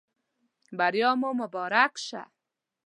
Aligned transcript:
بریا 0.77 1.09
مو 1.19 1.29
مبارک 1.39 1.93
شه. 2.07 2.21